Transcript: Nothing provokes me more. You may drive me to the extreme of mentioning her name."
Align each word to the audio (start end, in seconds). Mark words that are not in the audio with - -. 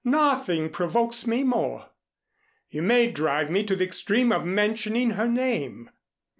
Nothing 0.03 0.71
provokes 0.71 1.27
me 1.27 1.43
more. 1.43 1.91
You 2.71 2.81
may 2.81 3.11
drive 3.11 3.51
me 3.51 3.63
to 3.65 3.75
the 3.75 3.83
extreme 3.85 4.31
of 4.31 4.43
mentioning 4.43 5.11
her 5.11 5.27
name." 5.27 5.91